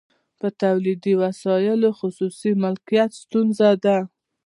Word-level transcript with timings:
په 0.39 0.47
تولیدي 0.61 1.13
وسایلو 1.23 1.89
خصوصي 1.99 2.51
مالکیت 2.63 3.09
ستونزه 3.21 3.69
ده 3.83 3.97